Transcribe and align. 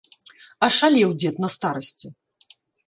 Ашалеў 0.69 1.09
дзед 1.21 1.35
на 1.47 1.53
старасці. 1.59 2.07